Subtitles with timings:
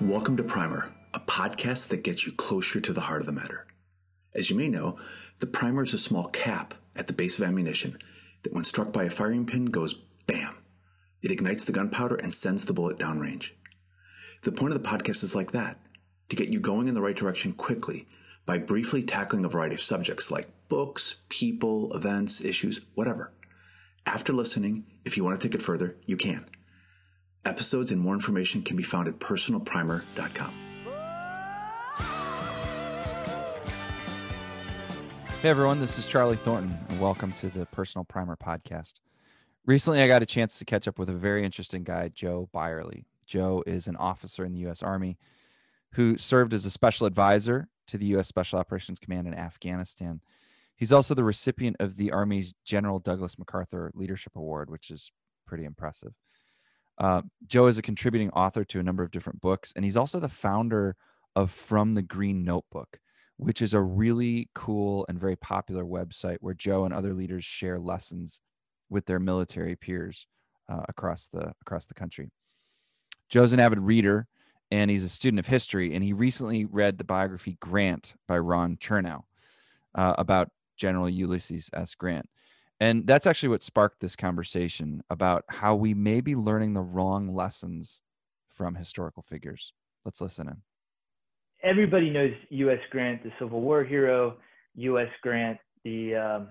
[0.00, 3.66] Welcome to Primer, a podcast that gets you closer to the heart of the matter.
[4.32, 4.96] As you may know,
[5.40, 7.98] the primer is a small cap at the base of ammunition
[8.44, 9.94] that, when struck by a firing pin, goes
[10.28, 10.58] bam.
[11.20, 13.50] It ignites the gunpowder and sends the bullet downrange.
[14.44, 15.80] The point of the podcast is like that
[16.28, 18.06] to get you going in the right direction quickly
[18.46, 23.32] by briefly tackling a variety of subjects like books, people, events, issues, whatever.
[24.06, 26.46] After listening, if you want to take it further, you can.
[27.48, 30.52] Episodes and more information can be found at personalprimer.com.
[35.40, 39.00] Hey everyone, this is Charlie Thornton, and welcome to the Personal Primer podcast.
[39.64, 43.06] Recently, I got a chance to catch up with a very interesting guy, Joe Byerly.
[43.24, 44.82] Joe is an officer in the U.S.
[44.82, 45.16] Army
[45.92, 48.28] who served as a special advisor to the U.S.
[48.28, 50.20] Special Operations Command in Afghanistan.
[50.76, 55.12] He's also the recipient of the Army's General Douglas MacArthur Leadership Award, which is
[55.46, 56.12] pretty impressive.
[56.98, 60.18] Uh, Joe is a contributing author to a number of different books, and he's also
[60.18, 60.96] the founder
[61.36, 62.98] of From the Green Notebook,
[63.36, 67.78] which is a really cool and very popular website where Joe and other leaders share
[67.78, 68.40] lessons
[68.90, 70.26] with their military peers
[70.68, 72.30] uh, across the across the country.
[73.28, 74.26] Joe's an avid reader
[74.70, 75.94] and he's a student of history.
[75.94, 79.22] And he recently read the biography Grant by Ron Chernow
[79.94, 81.94] uh, about General Ulysses S.
[81.94, 82.28] Grant.
[82.80, 87.34] And that's actually what sparked this conversation about how we may be learning the wrong
[87.34, 88.02] lessons
[88.48, 89.72] from historical figures.
[90.04, 90.62] Let's listen in
[91.62, 92.78] everybody knows U.S.
[92.90, 94.36] Grant, the Civil War hero,
[94.76, 95.08] U.S.
[95.22, 96.48] Grant, the um,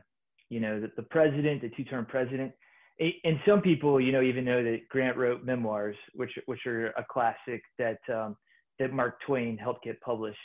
[0.49, 2.51] you know the, the president, the two-term president.
[2.99, 7.05] And some people, you know, even know that Grant wrote memoirs, which which are a
[7.09, 8.35] classic that um,
[8.79, 10.37] that Mark Twain helped get published.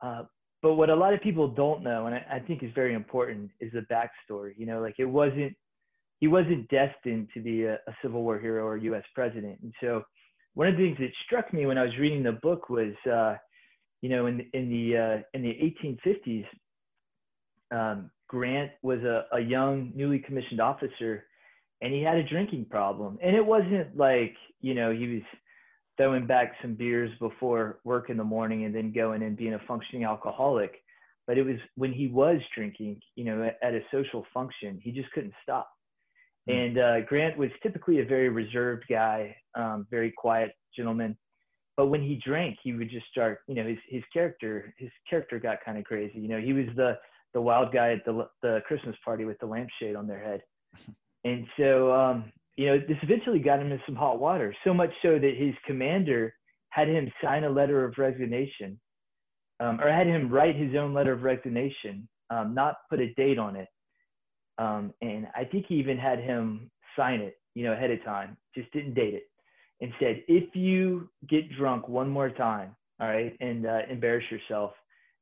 [0.00, 0.22] Uh,
[0.62, 3.50] but what a lot of people don't know, and I, I think is very important,
[3.60, 4.52] is the backstory.
[4.56, 5.54] You know, like it wasn't
[6.20, 9.02] he wasn't destined to be a, a Civil War hero or U.S.
[9.14, 9.58] president.
[9.62, 10.02] And so,
[10.54, 13.36] one of the things that struck me when I was reading the book was uh,
[14.02, 15.56] you know, in in the uh, in the
[15.86, 16.46] 1850s,
[17.70, 21.24] um, Grant was a, a young, newly commissioned officer,
[21.80, 23.18] and he had a drinking problem.
[23.22, 25.22] And it wasn't like you know he was
[25.96, 29.60] throwing back some beers before work in the morning and then going and being a
[29.66, 30.82] functioning alcoholic.
[31.26, 34.90] But it was when he was drinking, you know, at, at a social function, he
[34.90, 35.70] just couldn't stop.
[36.48, 36.58] Mm-hmm.
[36.58, 41.16] And uh, Grant was typically a very reserved guy, um, very quiet gentleman
[41.76, 45.38] but when he drank, he would just start, you know, his, his character, his character
[45.38, 46.18] got kind of crazy.
[46.18, 46.98] You know, he was the,
[47.32, 50.42] the wild guy at the, the Christmas party with the lampshade on their head.
[51.24, 54.90] And so, um, you know, this eventually got him in some hot water, so much
[55.02, 56.34] so that his commander
[56.70, 58.78] had him sign a letter of resignation,
[59.60, 63.38] um, or had him write his own letter of resignation, um, not put a date
[63.38, 63.68] on it.
[64.58, 68.36] Um, and I think he even had him sign it, you know, ahead of time,
[68.54, 69.24] just didn't date it
[69.82, 74.72] and said, if you get drunk one more time, all right, and uh, embarrass yourself,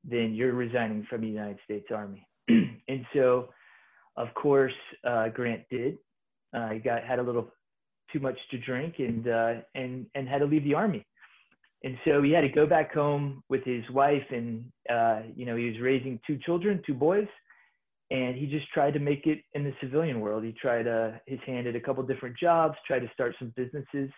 [0.04, 2.28] then you're resigning from the United States Army.
[2.48, 3.48] and so,
[4.16, 4.74] of course,
[5.08, 5.97] uh, Grant did.
[6.54, 7.52] Uh, he got had a little
[8.12, 11.06] too much to drink and uh, and and had to leave the army.
[11.82, 15.56] And so he had to go back home with his wife, and uh, you know
[15.56, 17.28] he was raising two children, two boys,
[18.10, 20.44] and he just tried to make it in the civilian world.
[20.44, 24.10] He tried uh, his hand at a couple different jobs, tried to start some businesses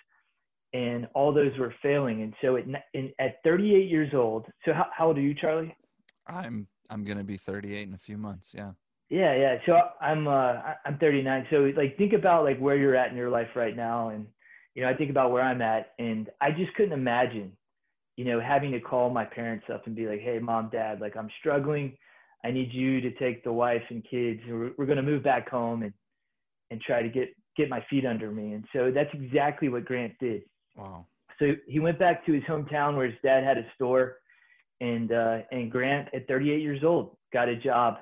[0.73, 2.23] and all those were failing.
[2.23, 2.65] And so at,
[2.95, 5.75] in, at 38 years old, so how, how old are you, Charlie?
[6.27, 8.53] I'm I'm gonna be 38 in a few months.
[8.55, 8.73] Yeah.
[9.13, 9.57] Yeah, yeah.
[9.67, 10.55] So I'm uh
[10.87, 11.47] I'm 39.
[11.51, 14.27] So like think about like where you're at in your life right now, and
[14.75, 17.53] you know I think about where I'm at, and I just couldn't imagine,
[18.17, 21.15] you know, having to call my parents up and be like, hey, mom, dad, like
[21.15, 21.95] I'm struggling.
[22.43, 24.41] I need you to take the wife and kids.
[24.49, 25.93] We're, we're gonna move back home and
[26.71, 28.55] and try to get get my feet under me.
[28.55, 30.43] And so that's exactly what Grant did
[30.77, 31.07] Wow.
[31.39, 34.19] So he went back to his hometown where his dad had a store,
[34.81, 37.97] and uh, and Grant at 38 years old got a job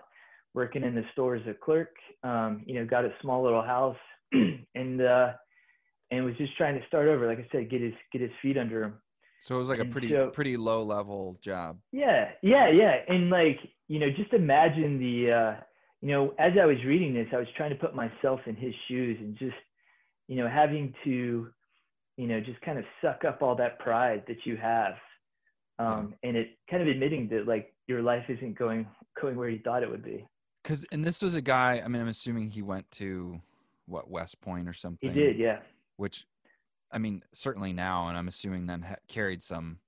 [0.55, 1.95] working in the store as a clerk.
[2.23, 3.97] Um, you know, got a small little house,
[4.33, 5.33] and uh,
[6.11, 7.27] and was just trying to start over.
[7.27, 8.95] Like I said, get his get his feet under him.
[9.43, 11.79] So it was like a pretty so, pretty low level job.
[11.93, 13.59] Yeah, yeah, yeah, and like
[13.89, 15.61] you know, just imagine the uh,
[16.03, 18.75] you know, as I was reading this, I was trying to put myself in his
[18.89, 19.57] shoes and just
[20.29, 21.51] you know having to
[22.21, 24.93] you know, just kind of suck up all that pride that you have.
[25.79, 28.87] Um, and it kind of admitting that like your life isn't going
[29.19, 30.27] going where you thought it would be.
[30.71, 33.41] Cause and this was a guy, I mean, I'm assuming he went to
[33.87, 35.13] what West Point or something.
[35.13, 35.59] He did, yeah.
[35.97, 36.25] Which,
[36.93, 39.79] I mean, certainly now, and I'm assuming then ha- carried some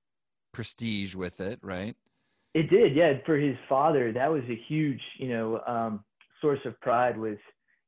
[0.53, 1.95] prestige with it, right?
[2.55, 3.13] It did, yeah.
[3.25, 6.03] For his father, that was a huge, you know, um,
[6.41, 7.37] source of pride was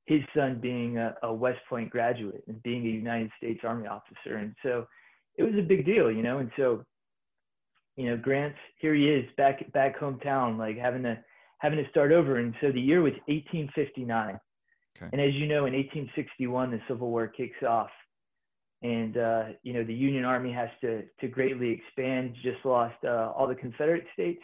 [0.06, 4.36] his son being a, a West Point graduate and being a United States Army officer.
[4.36, 4.86] And so
[5.36, 6.38] it was a big deal, you know.
[6.38, 6.84] And so
[7.96, 11.18] you know, Grant's here he is back back hometown, like having to
[11.64, 12.36] having to start over.
[12.36, 14.38] And so the year was 1859.
[14.96, 15.08] Okay.
[15.10, 17.88] And as you know, in 1861, the Civil War kicks off,
[18.82, 22.34] and uh, you know the Union Army has to to greatly expand.
[22.42, 24.42] Just lost uh, all the Confederate states,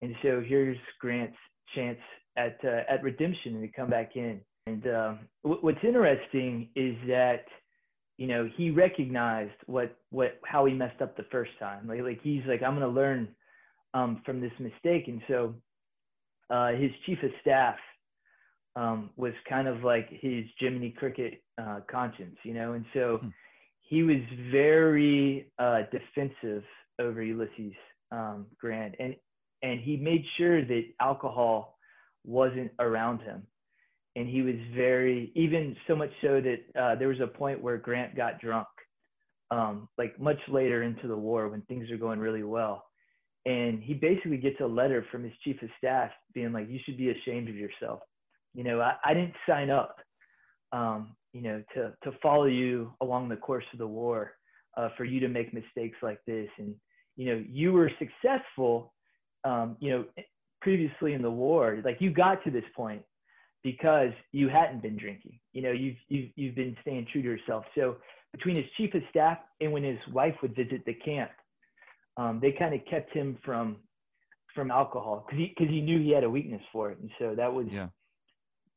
[0.00, 1.36] and so here's Grant's
[1.74, 1.98] chance
[2.38, 4.40] at uh, at redemption and to come back in.
[4.66, 7.44] And um, what's interesting is that
[8.16, 11.86] you know he recognized what what how he messed up the first time.
[11.86, 13.28] Like like he's like I'm gonna learn
[13.92, 15.08] um, from this mistake.
[15.08, 15.54] And so
[16.50, 17.76] uh, his chief of staff
[18.76, 22.72] um, was kind of like his Jiminy Cricket uh, conscience, you know.
[22.72, 23.28] And so hmm.
[23.80, 24.20] he was
[24.50, 26.64] very uh, defensive
[27.00, 27.74] over Ulysses
[28.12, 29.14] um, Grant, and
[29.62, 31.78] and he made sure that alcohol
[32.24, 33.46] wasn't around him
[34.16, 37.76] and he was very even so much so that uh, there was a point where
[37.76, 38.68] Grant got drunk,
[39.50, 42.84] um, like much later into the war when things are going really well,
[43.46, 46.96] and he basically gets a letter from his chief of staff being like, "You should
[46.96, 48.00] be ashamed of yourself.
[48.54, 49.96] You know, I, I didn't sign up,
[50.72, 54.32] um, you know, to to follow you along the course of the war,
[54.76, 56.74] uh, for you to make mistakes like this, and
[57.16, 58.92] you know, you were successful,
[59.44, 60.04] um, you know."
[60.60, 63.02] previously in the war like you got to this point
[63.64, 65.40] because you hadn't been drinking.
[65.52, 67.64] You know, you've, you've, you've been staying true to yourself.
[67.74, 67.96] So
[68.32, 71.30] between his chief of staff and when his wife would visit the camp,
[72.16, 73.76] um, they kind of kept him from
[74.54, 77.34] from alcohol because he because he knew he had a weakness for it, and so
[77.36, 77.88] that was yeah.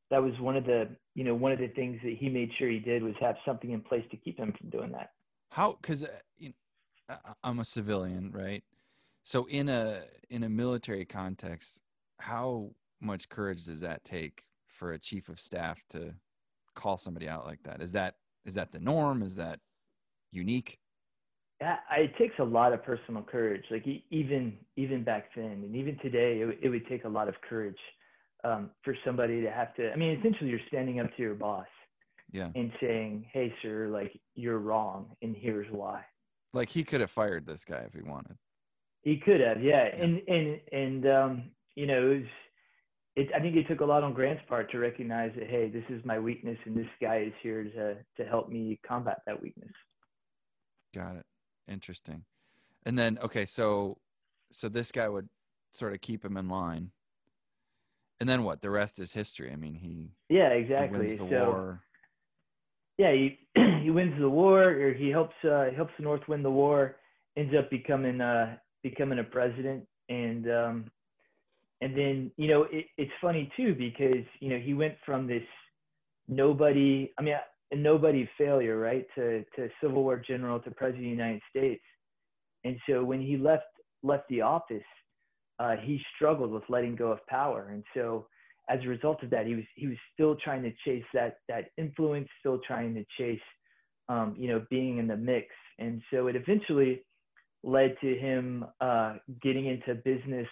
[0.10, 2.70] that was one of the you know one of the things that he made sure
[2.70, 5.12] he did was have something in place to keep him from doing that.
[5.50, 5.78] How?
[5.80, 6.08] Because uh,
[6.38, 6.54] you
[7.10, 8.64] know, I'm a civilian, right?
[9.24, 11.82] So in a in a military context,
[12.20, 16.14] how much courage does that take for a chief of staff to
[16.76, 17.82] call somebody out like that?
[17.82, 19.22] Is that is that the norm?
[19.22, 19.60] Is that
[20.32, 20.80] unique?
[21.60, 23.64] Yeah, it takes a lot of personal courage.
[23.72, 27.36] Like even even back then, and even today, it, it would take a lot of
[27.48, 27.80] courage
[28.44, 29.92] um, for somebody to have to.
[29.92, 31.66] I mean, essentially, you're standing up to your boss,
[32.32, 36.04] yeah, and saying, "Hey, sir, like you're wrong, and here's why."
[36.54, 38.38] Like he could have fired this guy if he wanted.
[39.02, 40.04] He could have, yeah, yeah.
[40.04, 41.44] and and and um,
[41.76, 42.28] you know, it was
[43.16, 45.84] it, I think it took a lot on Grant's part to recognize that, hey, this
[45.90, 49.74] is my weakness, and this guy is here to to help me combat that weakness.
[50.94, 51.26] Got it.
[51.68, 52.24] Interesting.
[52.86, 53.98] And then, okay, so
[54.52, 55.28] so this guy would
[55.74, 56.92] sort of keep him in line,
[58.20, 58.62] and then what?
[58.62, 59.52] The rest is history.
[59.52, 61.00] I mean, he yeah, exactly.
[61.00, 61.82] He wins the so, war.
[62.98, 63.40] Yeah, he
[63.84, 66.96] he wins the war, or he helps uh, helps the North win the war.
[67.36, 70.92] Ends up becoming uh, becoming a president, and um,
[71.82, 75.44] and then you know it, it's funny too because you know he went from this
[76.28, 77.36] nobody i mean
[77.72, 81.84] a nobody failure right to to civil war general to president of the united states.
[82.64, 83.66] And so when he left
[84.04, 84.84] left the office
[85.60, 87.70] uh, he struggled with letting go of power.
[87.72, 88.28] And so
[88.70, 91.70] as a result of that he was he was still trying to chase that that
[91.78, 93.42] influence still trying to chase
[94.10, 95.48] um, you know being in the mix.
[95.80, 97.04] And so it eventually
[97.64, 100.48] led to him uh, getting into business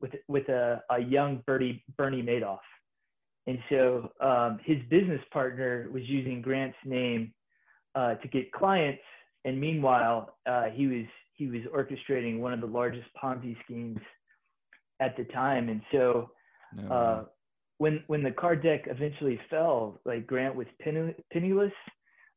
[0.00, 2.58] with with a, a young Bernie Bernie Madoff,
[3.46, 7.32] and so um, his business partner was using Grant's name
[7.94, 9.02] uh, to get clients,
[9.44, 13.98] and meanwhile uh, he was he was orchestrating one of the largest Ponzi schemes
[15.00, 16.30] at the time, and so.
[16.76, 16.88] No.
[16.92, 17.24] Uh,
[17.78, 21.72] when when the card deck eventually fell, like Grant was penniless.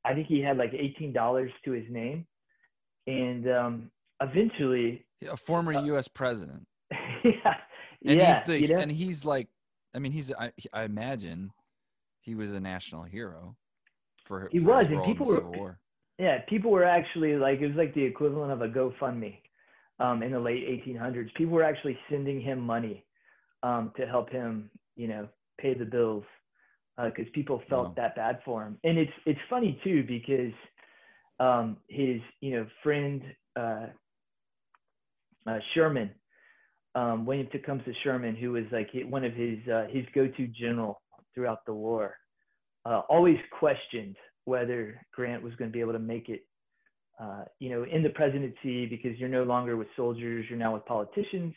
[0.04, 2.26] I think he had like eighteen dollars to his name,
[3.06, 6.08] and um, eventually, a former uh, U.S.
[6.08, 6.66] president.
[6.92, 7.54] yeah,
[8.06, 8.80] and yeah, he's the you know?
[8.80, 9.48] and he's like,
[9.98, 11.51] I mean, he's I, I imagine
[12.22, 13.56] he was a national hero
[14.25, 15.80] for he for was, and people were
[16.20, 19.38] yeah, people were actually like it was like the equivalent of a GoFundMe
[20.00, 21.34] um, in the late 1800s.
[21.34, 23.06] People were actually sending him money
[23.63, 25.27] um, to help him, you know,
[25.60, 26.24] pay the bills
[27.04, 27.94] because uh, people felt wow.
[27.98, 28.77] that bad for him.
[28.84, 30.54] And it's it's funny too because
[31.39, 33.24] um, his you know friend
[33.60, 33.88] uh,
[35.48, 36.12] uh, Sherman
[36.98, 41.01] um, William Tecumseh Sherman, who was like one of his uh, his go-to general
[41.34, 42.16] throughout the war,
[42.86, 46.42] uh, always questioned whether Grant was going to be able to make it,
[47.22, 50.86] uh, you know, in the presidency because you're no longer with soldiers, you're now with
[50.86, 51.54] politicians,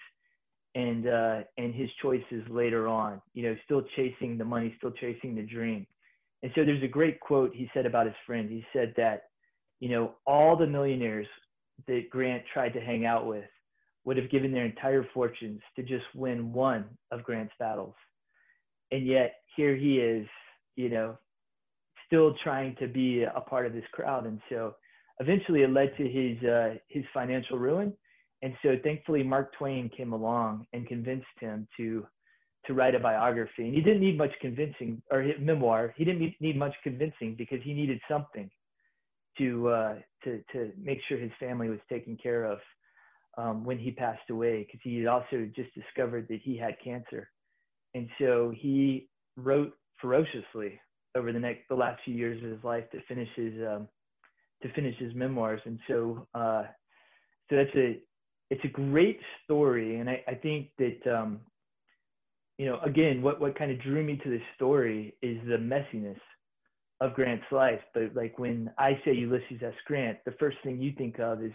[0.74, 5.34] and uh, and his choices later on, you know, still chasing the money, still chasing
[5.34, 5.86] the dream.
[6.42, 8.50] And so there's a great quote he said about his friend.
[8.50, 9.24] He said that,
[9.78, 11.26] you know, all the millionaires
[11.86, 13.44] that Grant tried to hang out with
[14.04, 17.94] would have given their entire fortunes to just win one of Grant's battles.
[18.90, 20.26] And yet here he is,
[20.76, 21.18] you know,
[22.06, 24.26] still trying to be a part of this crowd.
[24.26, 24.74] And so
[25.20, 27.92] eventually it led to his, uh, his financial ruin.
[28.42, 32.06] And so thankfully, Mark Twain came along and convinced him to
[32.66, 33.64] to write a biography.
[33.64, 35.94] And he didn't need much convincing, or his memoir.
[35.96, 38.50] He didn't need much convincing because he needed something
[39.38, 42.58] to uh, to to make sure his family was taken care of
[43.38, 47.30] um, when he passed away, because he had also just discovered that he had cancer,
[47.94, 50.80] and so he wrote ferociously
[51.16, 53.88] over the next the last few years of his life to finish his um,
[54.62, 55.60] to finish his memoirs.
[55.64, 56.64] And so uh,
[57.48, 57.98] so that's a
[58.50, 61.40] it's a great story, and I, I think that um,
[62.58, 66.18] you know again what what kind of drew me to this story is the messiness
[67.00, 67.80] of Grant's life.
[67.94, 69.74] But like when I say Ulysses S.
[69.86, 71.52] Grant, the first thing you think of is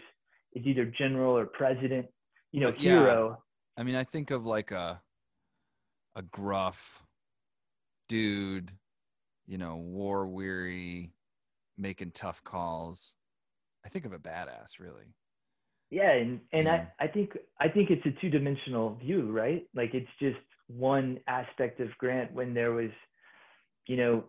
[0.52, 2.06] is either general or president,
[2.52, 2.92] you know, Yeah.
[3.00, 3.42] hero.
[3.76, 5.02] I mean, I think of like a
[6.14, 7.02] a gruff
[8.08, 8.72] dude,
[9.46, 11.12] you know, war weary,
[11.76, 13.14] making tough calls.
[13.84, 15.14] I think of a badass, really.
[15.90, 16.86] Yeah, and and Yeah.
[16.98, 19.68] I I think I think it's a two dimensional view, right?
[19.74, 20.38] Like it's just
[20.68, 22.90] one aspect of Grant when there was,
[23.86, 24.24] you know,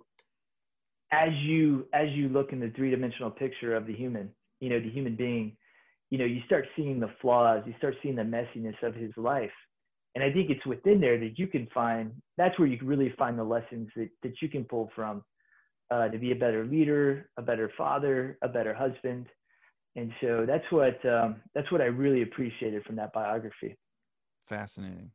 [1.12, 4.80] as you as you look in the three dimensional picture of the human, you know,
[4.80, 5.58] the human being,
[6.10, 9.52] you know, you start seeing the flaws, you start seeing the messiness of his life.
[10.16, 13.14] And I think it's within there that you can find that's where you can really
[13.18, 15.24] find the lessons that, that you can pull from
[15.92, 19.28] uh, to be a better leader, a better father, a better husband.
[19.96, 23.78] And so that's what um, that's what I really appreciated from that biography.
[24.48, 25.12] Fascinating.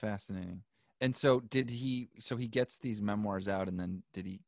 [0.00, 0.62] Fascinating.
[1.00, 4.40] And so did he so he gets these memoirs out and then did he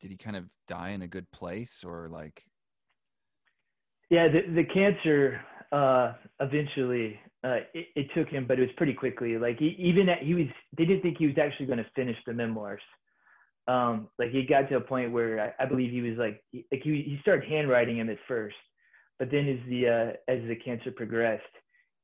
[0.00, 2.44] did he kind of die in a good place or like
[4.12, 5.40] Yeah, the the cancer
[5.72, 9.38] uh, eventually uh, it, it took him, but it was pretty quickly.
[9.38, 12.18] Like he, even at, he was, they didn't think he was actually going to finish
[12.26, 12.82] the memoirs.
[13.68, 16.66] Um, like he got to a point where I, I believe he was like, he,
[16.70, 18.56] like he he started handwriting him at first,
[19.18, 21.42] but then as the uh, as the cancer progressed,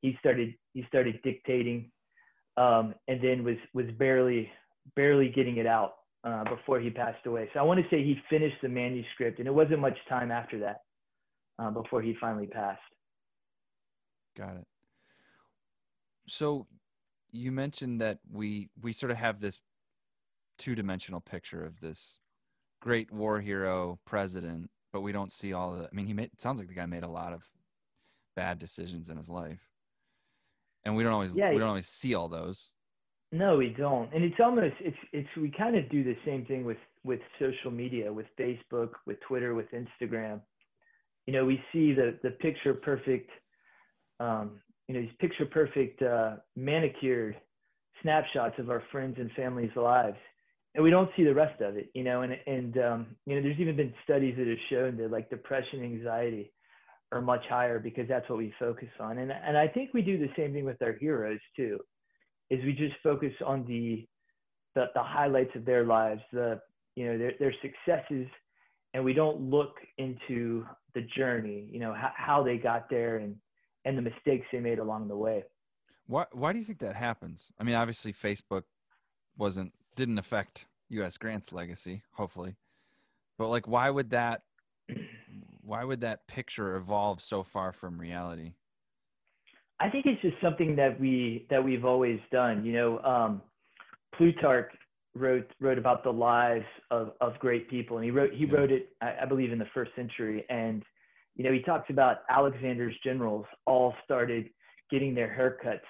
[0.00, 1.90] he started he started dictating,
[2.56, 4.50] um, and then was was barely
[4.96, 7.50] barely getting it out uh, before he passed away.
[7.52, 10.58] So I want to say he finished the manuscript, and it wasn't much time after
[10.60, 10.78] that
[11.58, 12.80] uh, before he finally passed.
[14.36, 14.66] got it.
[16.28, 16.66] So
[17.32, 19.58] you mentioned that we we sort of have this
[20.58, 22.18] two-dimensional picture of this
[22.80, 26.40] great war hero president, but we don't see all the I mean he made it
[26.40, 27.42] sounds like the guy made a lot of
[28.36, 29.68] bad decisions in his life.
[30.84, 32.70] And we don't always Yeah, we don't always see all those.
[33.30, 34.12] No, we don't.
[34.14, 37.70] And it's almost it's it's we kind of do the same thing with with social
[37.70, 40.40] media, with Facebook, with Twitter, with Instagram.
[41.28, 43.28] You know, we see the the picture perfect,
[44.18, 47.36] um, you know, these picture perfect uh, manicured
[48.00, 50.16] snapshots of our friends and families' lives,
[50.74, 51.90] and we don't see the rest of it.
[51.92, 55.10] You know, and and um, you know, there's even been studies that have shown that
[55.10, 56.50] like depression, anxiety
[57.12, 59.18] are much higher because that's what we focus on.
[59.18, 61.78] And and I think we do the same thing with our heroes too
[62.48, 64.08] is we just focus on the,
[64.74, 66.58] the the highlights of their lives, the
[66.96, 68.26] you know their their successes,
[68.94, 70.64] and we don't look into
[70.94, 73.36] the journey, you know how, how they got there and
[73.84, 75.44] and the mistakes they made along the way.
[76.06, 77.50] Why why do you think that happens?
[77.58, 78.64] I mean, obviously Facebook
[79.36, 82.56] wasn't didn't affect US Grant's legacy, hopefully.
[83.36, 84.42] But like why would that
[85.62, 88.54] why would that picture evolve so far from reality?
[89.80, 92.64] I think it's just something that we that we've always done.
[92.64, 93.42] You know, um,
[94.16, 94.72] Plutarch
[95.18, 98.56] wrote wrote about the lives of, of great people, and he wrote he Yeah.
[98.56, 100.44] wrote it I, I believe in the first century.
[100.48, 100.84] And
[101.36, 104.50] you know, he talks about Alexander's generals all started
[104.90, 105.80] getting their haircuts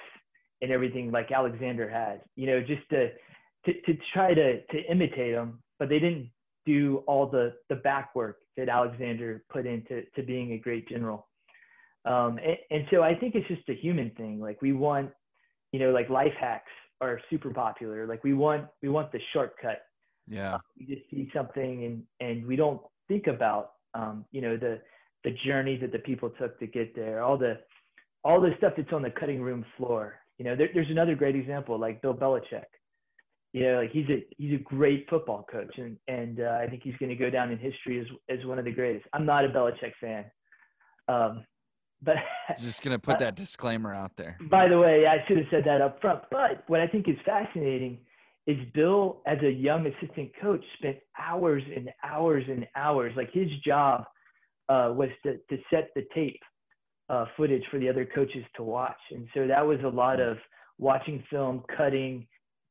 [0.60, 2.22] and everything like Alexander had.
[2.36, 3.10] You know, just to
[3.66, 6.30] to, to try to to imitate him, but they didn't
[6.66, 11.28] do all the the back work that Alexander put into to being a great general.
[12.04, 14.40] Um, and, and so I think it's just a human thing.
[14.40, 15.10] Like we want,
[15.72, 16.70] you know, like life hacks
[17.00, 18.06] are super popular.
[18.06, 19.82] Like we want, we want the shortcut.
[20.26, 20.58] Yeah.
[20.78, 24.80] We just see something and, and we don't think about, um, you know, the,
[25.24, 27.58] the journey that the people took to get there, all the,
[28.24, 30.16] all the stuff that's on the cutting room floor.
[30.38, 32.64] You know, there, there's another great example, like Bill Belichick.
[33.52, 36.82] You know, like he's a he's a great football coach, and and uh, I think
[36.82, 39.06] he's going to go down in history as as one of the greatest.
[39.14, 40.26] I'm not a Belichick fan,
[41.08, 41.44] um,
[42.02, 42.16] but
[42.58, 44.38] Just gonna put that disclaimer out there.
[44.50, 46.22] by the way, I should have said that up front.
[46.30, 47.98] But what I think is fascinating
[48.46, 53.12] is Bill, as a young assistant coach, spent hours and hours and hours.
[53.16, 54.04] Like his job
[54.68, 56.40] uh, was to, to set the tape
[57.10, 58.98] uh, footage for the other coaches to watch.
[59.10, 60.38] And so that was a lot of
[60.78, 62.26] watching film, cutting,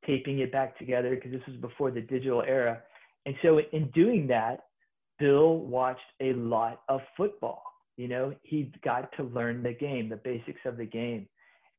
[0.06, 2.82] taping it back together because this was before the digital era.
[3.26, 4.62] And so in doing that,
[5.20, 7.64] Bill watched a lot of football
[7.98, 11.28] You know, he got to learn the game, the basics of the game.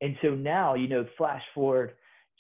[0.01, 1.93] And so now, you know, flash forward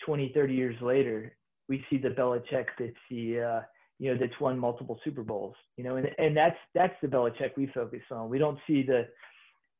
[0.04, 1.36] 20, 30 years later,
[1.68, 3.60] we see the Belichick that's the, uh,
[3.98, 7.56] you know, that's won multiple Super Bowls, you know, and, and that's, that's the Belichick
[7.56, 8.28] we focus on.
[8.28, 9.06] We don't see the,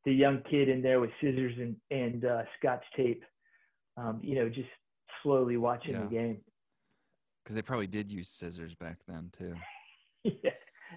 [0.05, 3.23] the young kid in there with scissors and, and uh, scotch tape,
[3.97, 4.69] um, you know, just
[5.23, 6.01] slowly watching yeah.
[6.01, 6.39] the game.
[7.43, 9.55] Because they probably did use scissors back then too.
[10.25, 10.51] yeah.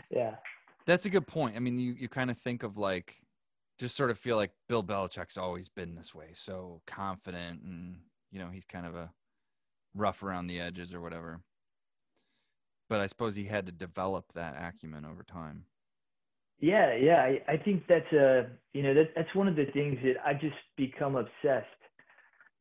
[0.09, 0.35] Yeah.
[0.85, 1.55] That's a good point.
[1.55, 3.17] I mean, you, you kind of think of like,
[3.79, 7.97] just sort of feel like Bill Belichick's always been this way, so confident, and
[8.31, 9.11] you know he's kind of a
[9.95, 11.41] rough around the edges or whatever.
[12.89, 15.65] But I suppose he had to develop that acumen over time.
[16.59, 19.97] Yeah, yeah, I, I think that's a you know that that's one of the things
[20.03, 21.67] that I've just become obsessed.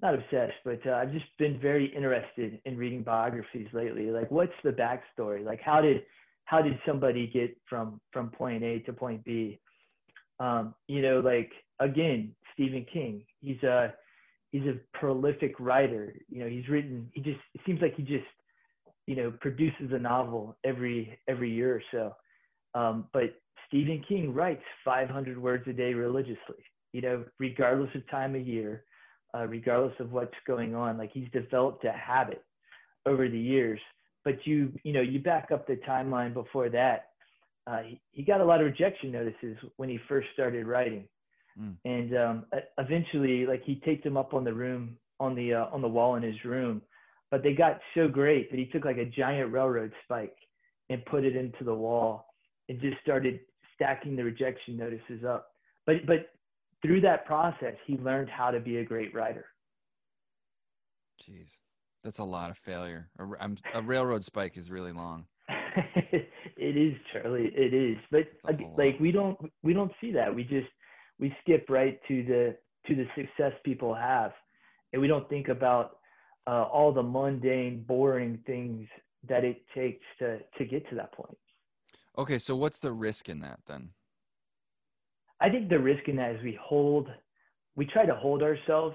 [0.00, 4.10] Not obsessed, but uh, I've just been very interested in reading biographies lately.
[4.10, 5.44] Like, what's the backstory?
[5.44, 6.02] Like, how did
[6.50, 9.60] how did somebody get from from point A to point B?
[10.40, 13.22] Um, you know, like again, Stephen King.
[13.40, 13.94] He's a
[14.50, 16.12] he's a prolific writer.
[16.28, 17.08] You know, he's written.
[17.14, 18.26] He just it seems like he just
[19.06, 22.78] you know produces a novel every every year or so.
[22.80, 26.64] Um, but Stephen King writes 500 words a day religiously.
[26.92, 28.82] You know, regardless of time of year,
[29.36, 30.98] uh, regardless of what's going on.
[30.98, 32.42] Like he's developed a habit
[33.06, 33.78] over the years.
[34.24, 37.10] But you you know you back up the timeline before that.
[37.66, 41.04] Uh, he, he got a lot of rejection notices when he first started writing.
[41.60, 41.76] Mm.
[41.84, 42.44] And um,
[42.78, 46.16] eventually, like he taped them up on the room on the uh, on the wall
[46.16, 46.82] in his room,
[47.30, 50.36] but they got so great that he took like a giant railroad spike
[50.88, 52.26] and put it into the wall
[52.68, 53.40] and just started
[53.74, 55.52] stacking the rejection notices up.
[55.86, 56.30] But but
[56.82, 59.46] through that process, he learned how to be a great writer.
[61.22, 61.48] Jeez,
[62.04, 63.08] that's a lot of failure.
[63.18, 65.26] A, a railroad spike is really long.
[66.12, 67.52] it is, Charlie.
[67.54, 67.98] It is.
[68.10, 68.28] But
[68.76, 70.34] like we don't we don't see that.
[70.34, 70.68] We just
[71.18, 74.32] we skip right to the to the success people have,
[74.92, 75.98] and we don't think about
[76.46, 78.88] uh, all the mundane, boring things
[79.28, 81.36] that it takes to to get to that point.
[82.18, 83.90] Okay, so what's the risk in that then?
[85.40, 87.08] I think the risk in that is we hold,
[87.76, 88.94] we try to hold ourselves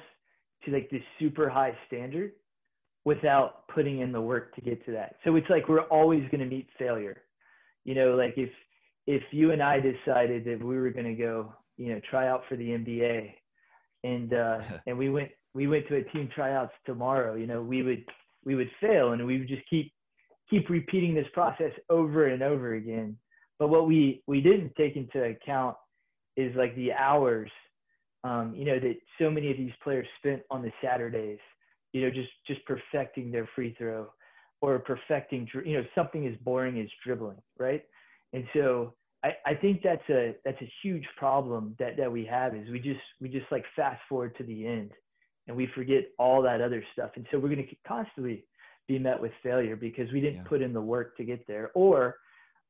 [0.64, 2.34] to like this super high standard
[3.06, 5.16] without putting in the work to get to that.
[5.24, 7.22] So it's like we're always going to meet failure.
[7.84, 8.50] You know, like if
[9.08, 12.42] if you and I decided that we were going to go you know try out
[12.50, 13.34] for the NBA,
[14.04, 17.36] and uh, and we went we went to a team tryouts tomorrow.
[17.36, 18.04] You know we would
[18.44, 19.92] we would fail and we would just keep
[20.50, 23.18] keep repeating this process over and over again.
[23.60, 25.76] But what we we didn't take into account
[26.36, 27.50] is like the hours,
[28.24, 31.40] um, you know, that so many of these players spent on the Saturdays,
[31.96, 34.08] you know, just just perfecting their free throw,
[34.60, 37.84] or perfecting, you know, something as boring as dribbling, right?
[38.34, 42.54] And so I, I think that's a that's a huge problem that that we have
[42.54, 44.92] is we just we just like fast forward to the end
[45.48, 48.44] and we forget all that other stuff and so we're going to constantly
[48.90, 50.50] be met with failure because we didn't yeah.
[50.50, 52.18] put in the work to get there or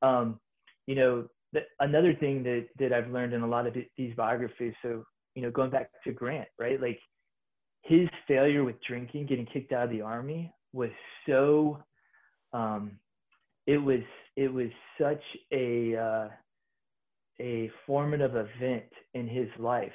[0.04, 0.40] um,
[0.86, 4.76] you know the, another thing that that I've learned in a lot of these biographies
[4.84, 7.00] so you know going back to Grant right like
[7.86, 10.90] his failure with drinking getting kicked out of the army was
[11.28, 11.78] so
[12.52, 12.92] um,
[13.68, 14.02] it was
[14.36, 14.70] it was
[15.00, 15.22] such
[15.52, 16.28] a uh,
[17.40, 19.92] a formative event in his life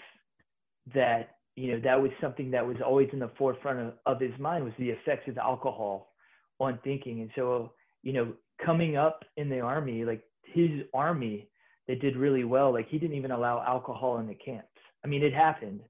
[0.94, 4.38] that you know that was something that was always in the forefront of, of his
[4.38, 6.12] mind was the effects of alcohol
[6.58, 7.20] on thinking.
[7.20, 7.72] And so
[8.02, 8.32] you know
[8.64, 11.48] coming up in the army like his army
[11.88, 14.68] that did really well like he didn't even allow alcohol in the camps.
[15.04, 15.80] I mean it happened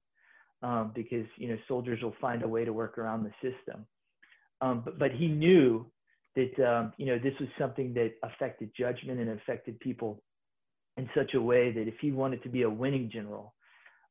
[0.63, 3.85] um, because you know soldiers will find a way to work around the system
[4.61, 5.85] um, but, but he knew
[6.35, 10.21] that um, you know this was something that affected judgment and affected people
[10.97, 13.53] in such a way that if he wanted to be a winning general,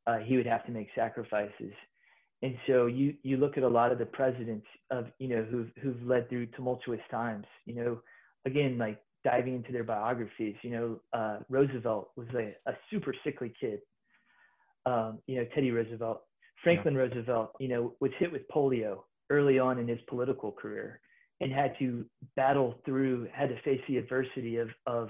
[0.07, 1.73] uh, he would have to make sacrifices.
[2.43, 5.71] And so you you look at a lot of the presidents of you know who've
[5.83, 7.47] who've led through tumultuous times.
[7.65, 8.01] You know,
[8.47, 10.57] again like diving into their biographies.
[10.63, 13.81] You know, uh, Roosevelt was a, a super sickly kid.
[14.87, 16.23] Um, you know, Teddy Roosevelt,
[16.63, 17.01] Franklin yeah.
[17.01, 17.53] Roosevelt.
[17.61, 21.01] You know, was hit with polio early on in his political career
[21.41, 22.05] and had to
[22.37, 25.09] battle through, had to face the adversity of of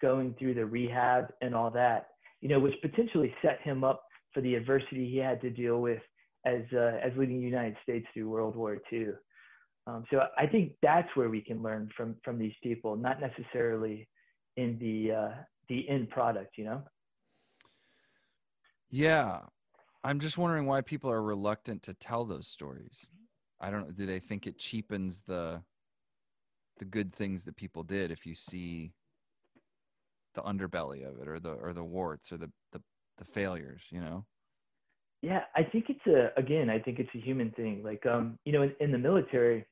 [0.00, 2.08] going through the rehab and all that,
[2.40, 6.00] you know, which potentially set him up for the adversity he had to deal with
[6.46, 9.08] as uh, as leading the United States through World War II.
[9.86, 14.08] Um, so I think that's where we can learn from from these people, not necessarily
[14.56, 15.34] in the uh,
[15.68, 16.82] the end product, you know.
[18.90, 19.40] Yeah,
[20.02, 23.06] I'm just wondering why people are reluctant to tell those stories.
[23.60, 23.92] I don't know.
[23.92, 25.62] Do they think it cheapens the
[26.78, 28.92] the good things that people did if you see
[30.34, 32.80] the underbelly of it or the or the warts or the the
[33.18, 34.24] the failures, you know?
[35.22, 37.82] Yeah, I think it's a again, I think it's a human thing.
[37.84, 39.66] Like um, you know, in, in the military,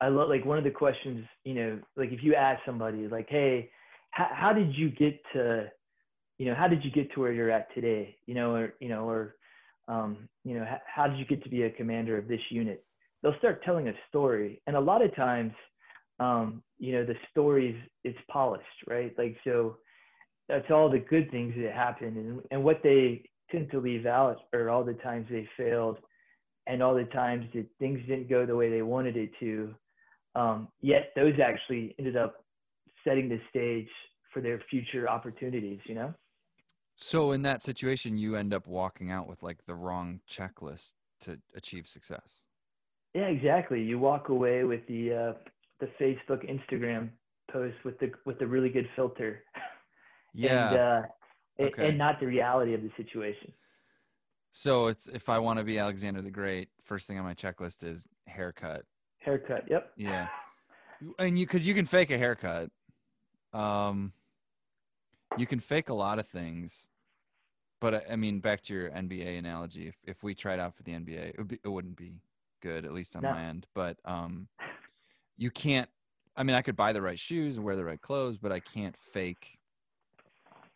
[0.00, 3.28] I love like one of the questions, you know, like if you ask somebody like,
[3.28, 3.70] hey,
[4.10, 5.70] how, how did you get to,
[6.38, 8.16] you know, how did you get to where you're at today?
[8.26, 9.36] You know, or you know, or
[9.88, 12.84] um, you know, how, how did you get to be a commander of this unit?
[13.22, 15.52] They'll start telling a story, and a lot of times,
[16.20, 19.12] um, you know, the stories it's polished, right?
[19.16, 19.78] Like so,
[20.48, 24.38] that's all the good things that happened, and and what they tend to leave out
[24.52, 25.98] are all the times they failed,
[26.66, 29.74] and all the times that things didn't go the way they wanted it to.
[30.34, 32.44] Um, yet those actually ended up
[33.04, 33.88] setting the stage
[34.32, 35.78] for their future opportunities.
[35.86, 36.14] You know.
[36.96, 41.40] So in that situation, you end up walking out with like the wrong checklist to
[41.54, 42.40] achieve success.
[43.14, 43.82] Yeah, exactly.
[43.82, 45.32] You walk away with the uh,
[45.80, 47.10] the Facebook, Instagram
[47.50, 49.42] post with the with the really good filter.
[50.36, 50.68] Yeah.
[50.70, 51.02] and, uh,
[51.66, 51.88] Okay.
[51.90, 53.52] and not the reality of the situation.
[54.50, 57.84] So it's if I want to be Alexander the Great, first thing on my checklist
[57.84, 58.84] is haircut.
[59.18, 59.62] Haircut.
[59.70, 59.92] Yep.
[59.96, 60.26] Yeah.
[61.20, 62.70] And you cuz you can fake a haircut.
[63.52, 64.12] Um
[65.36, 66.86] you can fake a lot of things.
[67.80, 70.82] But I- I mean back to your NBA analogy, if if we tried out for
[70.82, 72.20] the NBA, it would be, it wouldn't be
[72.60, 73.32] good at least on No.
[73.32, 74.48] my end, but um
[75.36, 75.90] you can't
[76.36, 78.60] I mean I could buy the right shoes and wear the right clothes, but I
[78.60, 79.60] can't fake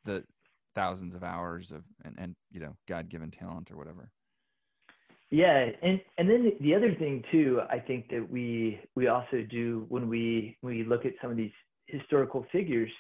[0.05, 0.25] the
[0.75, 4.13] thousands of hours of and, and you know god-given talent or whatever
[5.31, 9.85] Yeah, and and then the other thing too, I think that we we also do
[9.89, 11.53] when we when we look at some of these
[11.87, 12.91] historical figures,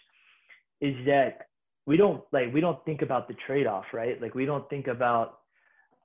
[0.80, 1.47] is that
[1.88, 4.20] we don't like we don't think about the trade-off, right?
[4.20, 5.38] Like we don't think about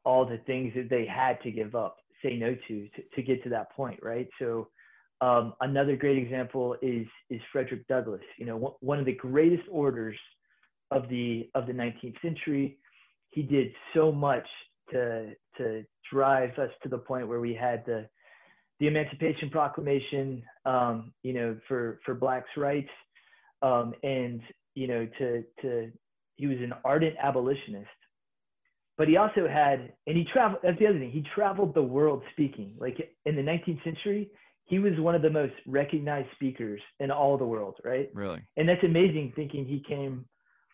[0.05, 3.43] all the things that they had to give up, say no to to, to get
[3.43, 4.29] to that point, right?
[4.39, 4.69] So
[5.19, 8.21] um, another great example is is Frederick Douglass.
[8.37, 10.15] You know, one, one of the greatest orders
[10.89, 12.77] of the of the 19th century.
[13.31, 14.47] He did so much
[14.91, 18.07] to to drive us to the point where we had the
[18.79, 22.89] the Emancipation Proclamation, um, you know, for for blacks' rights,
[23.61, 24.39] um, and
[24.75, 25.91] you know, to to
[26.35, 27.87] he was an ardent abolitionist,
[28.97, 30.61] but he also had, and he traveled.
[30.63, 31.11] That's the other thing.
[31.11, 32.75] He traveled the world speaking.
[32.79, 34.29] Like in the 19th century,
[34.65, 38.09] he was one of the most recognized speakers in all the world, right?
[38.13, 40.25] really And that's amazing thinking he came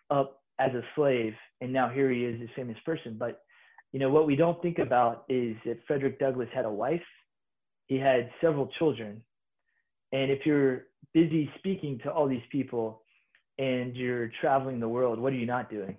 [0.10, 3.16] up as a slave and now here he is this famous person.
[3.18, 3.42] But
[3.92, 7.02] you know what we don't think about is that Frederick Douglass had a wife,
[7.88, 9.22] he had several children.
[10.12, 13.02] And if you're busy speaking to all these people
[13.60, 15.98] and you're traveling the world, what are you not doing?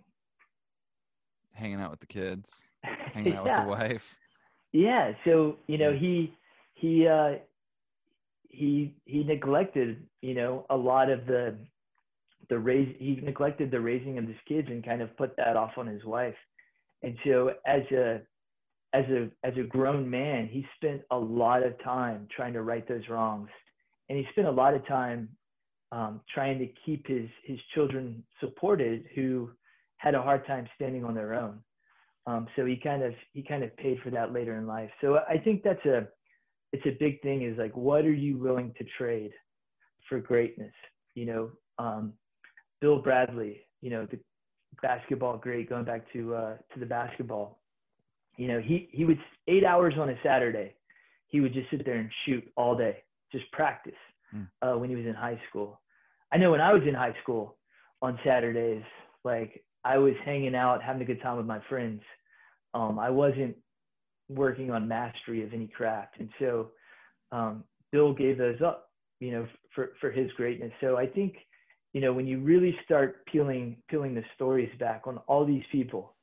[1.52, 2.64] hanging out with the kids
[3.12, 4.16] hanging out with the wife
[4.72, 5.12] Yeah.
[5.24, 6.32] So, you know, he
[6.74, 7.38] he uh
[8.48, 11.56] he he neglected, you know, a lot of the
[12.48, 15.72] the raise he neglected the raising of his kids and kind of put that off
[15.76, 16.34] on his wife.
[17.02, 18.20] And so as a
[18.92, 22.86] as a as a grown man, he spent a lot of time trying to right
[22.88, 23.50] those wrongs.
[24.08, 25.28] And he spent a lot of time
[25.92, 29.50] um, trying to keep his his children supported who
[29.96, 31.58] had a hard time standing on their own.
[32.26, 34.90] Um, so he kind of he kind of paid for that later in life.
[35.00, 36.08] So I think that's a
[36.72, 39.32] it's a big thing is like what are you willing to trade
[40.08, 40.72] for greatness?
[41.14, 42.12] You know, um,
[42.80, 44.18] Bill Bradley, you know, the
[44.80, 47.58] basketball great going back to uh, to the basketball.
[48.36, 50.74] You know, he he would eight hours on a Saturday,
[51.26, 53.92] he would just sit there and shoot all day, just practice
[54.30, 54.42] Hmm.
[54.62, 55.80] uh, when he was in high school.
[56.32, 57.56] I know when I was in high school
[58.02, 58.84] on Saturdays,
[59.24, 62.02] like I was hanging out, having a good time with my friends.
[62.74, 63.56] Um, I wasn't
[64.28, 66.70] working on mastery of any craft, and so
[67.32, 70.72] um, Bill gave those up, you know, for for his greatness.
[70.80, 71.34] So I think,
[71.92, 76.14] you know, when you really start peeling peeling the stories back on all these people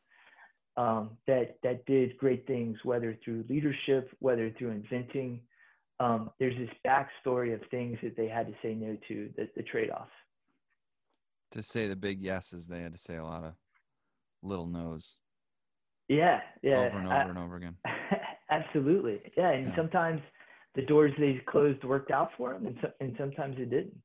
[0.77, 5.41] um, that that did great things, whether through leadership, whether through inventing,
[5.99, 9.63] um, there's this backstory of things that they had to say no to, the, the
[9.63, 10.11] trade-offs.
[11.51, 13.53] to say the big yeses they had to say a lot of
[14.43, 15.17] little no's
[16.07, 16.77] Yeah, yeah.
[16.87, 17.75] over and I- over and over again
[18.49, 19.21] Absolutely.
[19.35, 19.51] Yeah.
[19.51, 19.75] And Yeah.
[19.75, 20.21] sometimes
[20.75, 23.97] the doors they closed worked out for them, and, so, and sometimes it didn't.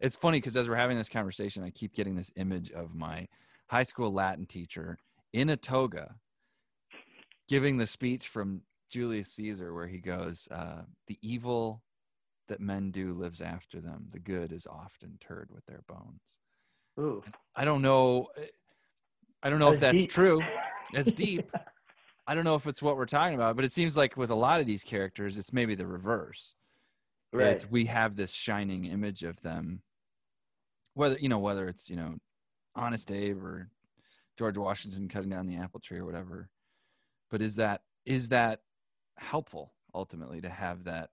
[0.00, 3.26] it's funny because as we're having this conversation i keep getting this image of my
[3.68, 4.96] high school latin teacher
[5.32, 6.14] in a toga
[7.48, 11.82] giving the speech from julius caesar where he goes uh, the evil
[12.48, 16.38] that men do lives after them the good is often turred with their bones
[16.98, 17.22] Ooh.
[17.54, 18.26] i don't know
[19.42, 20.10] i don't know if That's that's deep.
[20.10, 20.42] true
[20.92, 21.50] it's deep
[22.26, 24.34] i don't know if it's what we're talking about but it seems like with a
[24.34, 26.54] lot of these characters it's maybe the reverse
[27.32, 27.48] right.
[27.48, 29.82] it's we have this shining image of them
[30.94, 32.16] whether you know whether it's you know
[32.74, 33.68] honest abe or
[34.40, 36.48] George Washington cutting down the apple tree or whatever.
[37.30, 38.60] But is that is that
[39.20, 41.10] helpful ultimately to have that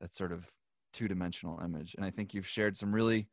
[0.00, 0.50] that sort of
[0.92, 1.94] two dimensional image?
[1.94, 3.28] And I think you've shared some really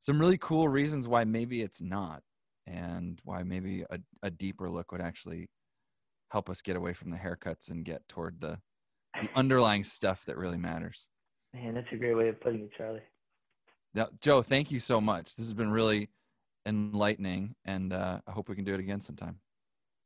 [0.00, 2.22] some really cool reasons why maybe it's not
[2.66, 5.48] and why maybe a, a deeper look would actually
[6.30, 8.58] help us get away from the haircuts and get toward the
[9.20, 11.08] the underlying stuff that really matters.
[11.52, 13.02] Man, that's a great way of putting it, Charlie.
[13.92, 15.34] Now, Joe, thank you so much.
[15.34, 16.10] This has been really
[16.64, 19.40] enlightening, and uh, I hope we can do it again sometime.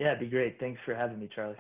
[0.00, 0.58] Yeah, it'd be great.
[0.58, 1.56] Thanks for having me, Charlie.